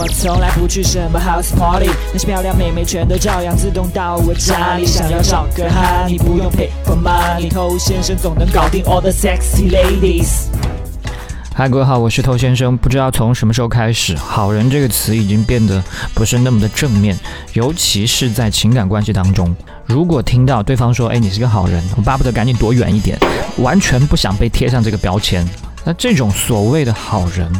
[0.00, 4.86] 我从来不去什么 house party，那些漂亮妹妹全都照样自动到我家里。
[4.86, 10.44] 想要找个哈，你不用 pay for money，偷先生总能搞定 all the sexy ladies。
[11.52, 12.76] 嗨，各位好，我是头先生。
[12.76, 15.82] 不知道从什么时候开始，“好人”这个词已经变得
[16.14, 17.18] 不是那么的正面，
[17.54, 19.52] 尤其是在情感关系当中。
[19.84, 23.18] 如果听到对方说：“哎，你是个好人”，我巴不得赶紧躲远一点，
[23.56, 25.44] 完全不想被贴上这个标签。
[25.84, 27.50] 那这种所谓的好人。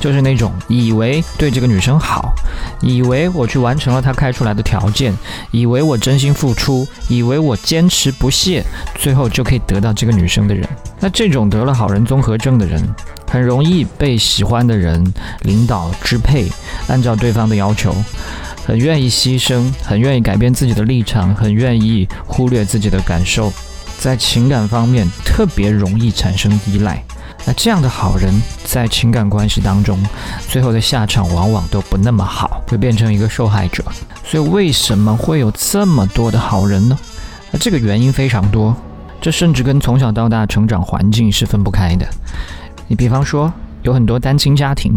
[0.00, 2.32] 就是那种以为对这个女生好，
[2.80, 5.12] 以为我去完成了她开出来的条件，
[5.50, 10.68] 以为我真心付出，以为我坚持不懈，最后就可以得到这个女生的人。
[11.00, 12.82] 那这种得了好人综合症的人，
[13.30, 15.04] 很容易被喜欢的人
[15.42, 16.46] 领导支配，
[16.88, 17.94] 按照对方的要求，
[18.66, 23.52] 很愿意牺牲，很愿意改变自己的立场，很愿意忽略自己的感受，
[23.98, 27.02] 在情感方面特别容易产生依赖。
[27.48, 28.30] 那这样的好人，
[28.62, 29.98] 在情感关系当中，
[30.50, 33.82] 最后的下场往往都不那么好，会变成一个受害者。
[34.22, 36.98] 所以，为什么会有这么多的好人呢？
[37.50, 38.76] 那这个原因非常多，
[39.18, 42.06] 这甚至跟从小到大成长环境是分不开的。
[42.86, 43.50] 你比方说。
[43.88, 44.92] 有很多单亲家庭，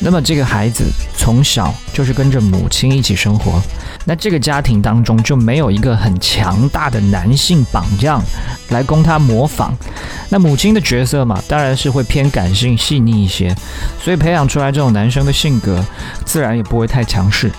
[0.00, 0.84] 那么这个孩子
[1.16, 3.62] 从小就是跟着母亲一起生活，
[4.04, 8.20] 那这个家庭当中就没有一个很强大的男性榜样
[8.70, 9.72] 来供他模仿。
[10.28, 13.54] 那母亲的角色嘛，当然是会偏感性细腻一些，
[14.02, 15.84] 所以培养出来这种男生的性格，
[16.26, 17.50] 自然也不会太强势。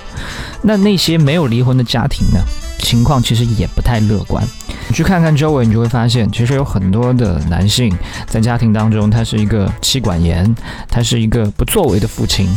[0.61, 2.39] 那那些没有离婚的家庭呢？
[2.79, 4.45] 情况其实也不太乐观。
[4.87, 7.91] 你去看看周围，你就会发现，其实有很多的男性
[8.27, 10.55] 在家庭当中，他是一个妻管严，
[10.87, 12.47] 他是一个不作为的父亲。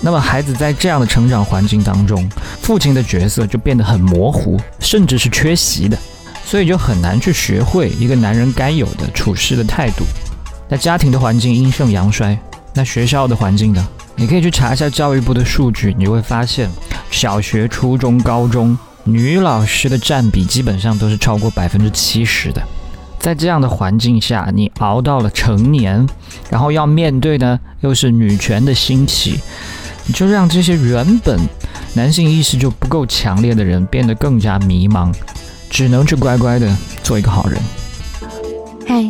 [0.00, 2.28] 那么孩子在这样的成长环境当中，
[2.60, 5.98] 父亲的角色就变得很模糊，甚至是缺席的，
[6.44, 10.04] 所以就很难去学会一个男人该有的处事的态度。
[10.68, 12.38] 那家庭的环境阴盛阳衰，
[12.74, 13.86] 那学校的环境呢？
[14.14, 16.70] 你可以去查一下教育部的数据，你会发现，
[17.10, 18.78] 小学、初中、高中。
[19.04, 22.62] 女老师的占比基本上都是超过百分之七十的，
[23.18, 26.06] 在这样的环境下，你熬到了成年，
[26.48, 29.40] 然后要面对的又是女权的兴起，
[30.06, 31.38] 你就让这些原本
[31.94, 35.12] 男性意识就不够强烈的人变得更加迷茫，
[35.68, 37.60] 只能去乖乖的做一个好人。
[38.86, 39.04] 嗨，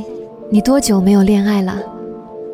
[0.50, 1.76] 你多久没有恋爱了？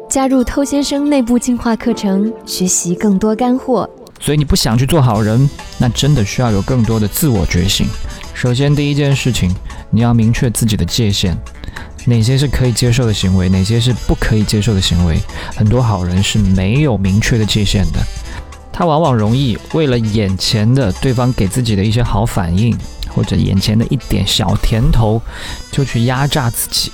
[0.08, 3.88] 加入偷先生内部进化课程，学习更多干货。
[4.20, 5.48] 所以你不想去做好人，
[5.78, 7.86] 那真的需要有更多的自我觉醒。
[8.34, 9.54] 首先，第一件事情，
[9.90, 11.36] 你要明确自己的界限，
[12.04, 15.18] 哪些是可以接受的行为，哪些是不可以接受的行为。
[15.56, 18.00] 很多好人是没有明确的界限的，
[18.72, 22.76] 他往往容易为了眼前的对方给自己的一些好反应，
[23.08, 25.20] 或者眼前的一点小甜头，
[25.72, 26.92] 就去压榨自己。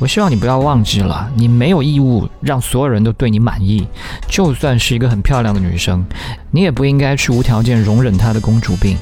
[0.00, 3.86] 我希望你不要忘记了，你没有义务让所有人都对你满意。
[4.26, 6.02] 就算是一个很漂亮的女生，
[6.50, 8.96] 你也不应该去无条件容忍她的公主病。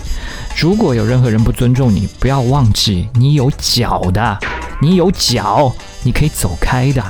[0.60, 4.38] 如果有任何人不尊重你，不要忘记你有脚的，
[4.82, 5.72] 你有脚，
[6.02, 7.00] 你可以走开的。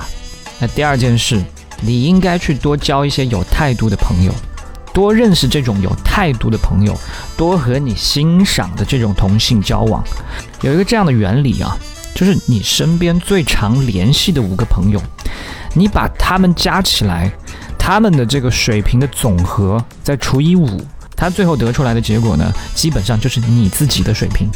[0.59, 1.43] 那第二件事，
[1.81, 4.31] 你应该去多交一些有态度的朋友，
[4.93, 6.95] 多认识这种有态度的朋友，
[7.39, 10.05] 多和你欣赏的这种同性交往。
[10.61, 11.75] 有一个这样的原理啊。
[12.19, 15.01] 就是你身边最常联系的五个朋友，
[15.73, 17.31] 你把他们加起来，
[17.79, 20.67] 他们的这个水平的总和再除以五，
[21.15, 24.49] 他最后得出来的结果呢，基本上就是你自己的水平。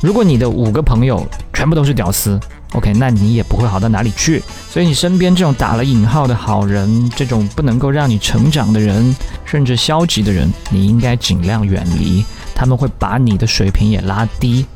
[0.00, 1.24] 如果你的五个朋友
[1.54, 2.40] 全部都是屌丝
[2.72, 4.42] ，OK，那你也不会好到哪里去。
[4.68, 9.14] 所以你身边这种打了引号的好人，这种不能够让你成长的人，
[9.44, 14.66] 甚至消极的人，你应该尽量远离，他们会把你的水平也拉低。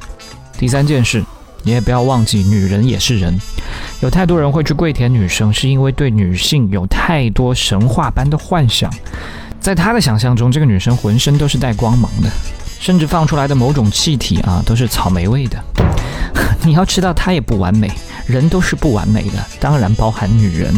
[0.57, 1.25] 第三件事。
[1.63, 3.39] 你也不要忘记，女人也是人。
[4.01, 8.91] 有太多人会去跪舔女生，是因为对女性有太多神话般的幻想。
[9.61, 12.31] 在他的想象中，这个女生浑身都是带光芒的，
[12.81, 15.63] 甚至放出来的某种气体啊，都是草莓味的。
[16.65, 17.91] 你要知道，她也不完美，
[18.27, 20.75] 人都是不完美的，当然包含女人。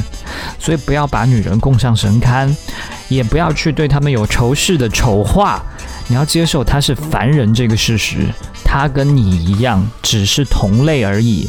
[0.59, 2.53] 所以不要把女人供上神龛，
[3.09, 5.63] 也不要去对他们有仇视的丑化。
[6.09, 8.27] 你要接受她是凡人这个事实。
[8.75, 11.47] 他跟你一样，只是同类而已。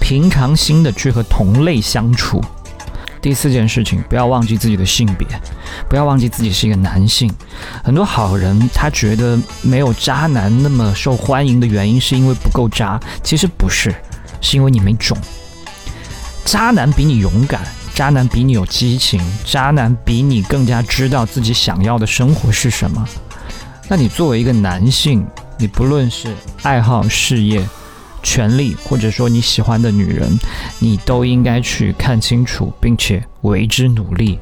[0.00, 2.42] 平常心的去和同类相处。
[3.22, 5.24] 第四件事情，不要忘记自己的性别，
[5.88, 7.32] 不要忘记自己是一个男性。
[7.84, 12.98] 很多好人他觉得没有渣男那么受欢迎的原因，是因为不够渣。
[13.22, 13.94] 其实不是，
[14.40, 15.16] 是因为你没种。
[16.44, 17.60] 渣男比你勇敢，
[17.94, 23.08] 渣男比你有激情，渣男比你更加知道自己想要的生活是什么。
[23.86, 25.24] 那你作为一个男性，
[25.58, 27.64] 你不论是爱好、事业、
[28.22, 30.38] 权利，或者说你喜欢的女人，
[30.78, 34.38] 你都应该去看清楚，并且为之努力。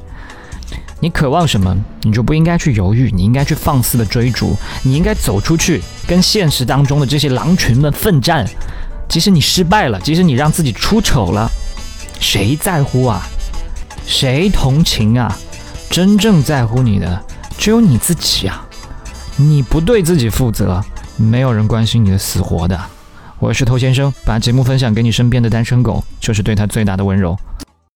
[0.99, 8.47] 你渴望什么，你就不应该去犹豫，你应该去放肆的追逐，你应该走出去，跟现实当中的这些狼群们奋战。
[9.09, 11.49] 即使你失败了，即使你让自己出丑了，
[12.19, 13.21] 谁在乎啊？
[14.07, 15.37] 谁同情啊？
[15.89, 17.23] 真正在乎你的
[17.57, 18.65] 只有你自己啊！
[19.35, 20.83] 你不对自己负责，
[21.23, 22.79] 没有人关心你的死活的。
[23.39, 27.37] 我是偷先生，把节目分享给你身边的单身狗，就是对他最大的温柔。